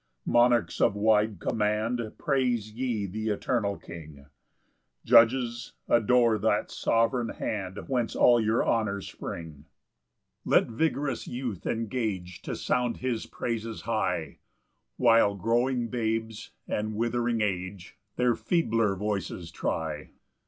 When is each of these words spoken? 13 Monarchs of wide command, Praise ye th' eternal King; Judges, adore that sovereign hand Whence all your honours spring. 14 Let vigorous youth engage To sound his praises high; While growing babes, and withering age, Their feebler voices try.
13 0.25 0.33
Monarchs 0.33 0.81
of 0.81 0.95
wide 0.95 1.39
command, 1.39 2.13
Praise 2.17 2.71
ye 2.73 3.05
th' 3.05 3.29
eternal 3.31 3.77
King; 3.77 4.25
Judges, 5.05 5.73
adore 5.87 6.39
that 6.39 6.71
sovereign 6.71 7.29
hand 7.29 7.77
Whence 7.85 8.15
all 8.15 8.41
your 8.41 8.65
honours 8.65 9.07
spring. 9.07 9.65
14 10.43 10.43
Let 10.45 10.67
vigorous 10.71 11.27
youth 11.27 11.67
engage 11.67 12.41
To 12.41 12.55
sound 12.55 12.97
his 12.97 13.27
praises 13.27 13.81
high; 13.81 14.39
While 14.97 15.35
growing 15.35 15.87
babes, 15.87 16.49
and 16.67 16.95
withering 16.95 17.41
age, 17.41 17.95
Their 18.15 18.33
feebler 18.33 18.95
voices 18.95 19.51
try. 19.51 20.09